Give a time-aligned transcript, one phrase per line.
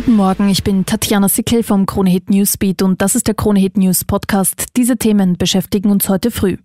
[0.00, 4.06] Guten Morgen, ich bin Tatjana Sickel vom Kronehit Newsbeat und das ist der Kronehit News
[4.06, 4.68] Podcast.
[4.78, 6.56] Diese Themen beschäftigen uns heute früh.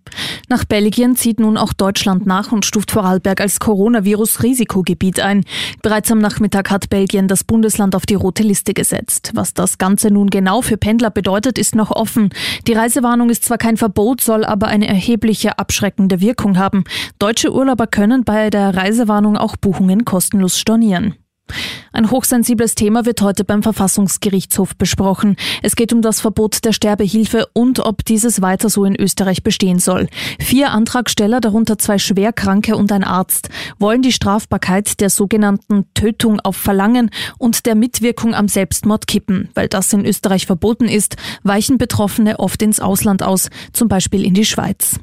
[0.48, 5.44] Nach Belgien zieht nun auch Deutschland nach und stuft Vorarlberg als Coronavirus-Risikogebiet ein.
[5.82, 9.32] Bereits am Nachmittag hat Belgien das Bundesland auf die rote Liste gesetzt.
[9.34, 12.30] Was das Ganze nun genau für Pendler bedeutet, ist noch offen.
[12.66, 16.84] Die Reisewarnung ist zwar kein Verbot, soll aber eine erhebliche abschreckende Wirkung haben.
[17.18, 21.16] Deutsche Urlauber können bei der Reisewarnung auch Buchungen kostenlos stornieren.
[21.96, 25.34] Ein hochsensibles Thema wird heute beim Verfassungsgerichtshof besprochen.
[25.62, 29.78] Es geht um das Verbot der Sterbehilfe und ob dieses weiter so in Österreich bestehen
[29.78, 30.06] soll.
[30.38, 36.56] Vier Antragsteller, darunter zwei Schwerkranke und ein Arzt, wollen die Strafbarkeit der sogenannten Tötung auf
[36.56, 39.48] Verlangen und der Mitwirkung am Selbstmord kippen.
[39.54, 44.34] Weil das in Österreich verboten ist, weichen Betroffene oft ins Ausland aus, zum Beispiel in
[44.34, 45.00] die Schweiz.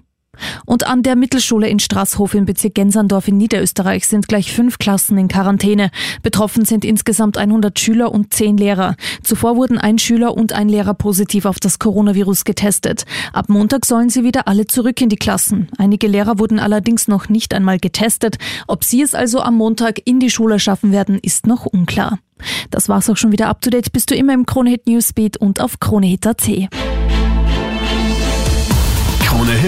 [0.66, 5.18] Und an der Mittelschule in Straßhof im Bezirk Genserndorf in Niederösterreich sind gleich fünf Klassen
[5.18, 5.92] in Quarantäne.
[6.22, 8.96] Betroffen sind insgesamt 100 Schüler und zehn Lehrer.
[9.24, 13.06] Zuvor wurden ein Schüler und ein Lehrer positiv auf das Coronavirus getestet.
[13.32, 15.68] Ab Montag sollen sie wieder alle zurück in die Klassen.
[15.78, 18.38] Einige Lehrer wurden allerdings noch nicht einmal getestet.
[18.68, 22.20] Ob sie es also am Montag in die Schule schaffen werden, ist noch unklar.
[22.72, 23.94] Das war's auch schon wieder up to date.
[23.94, 26.50] Bist du immer im Kronehit Newsbeat und auf kronehit.at.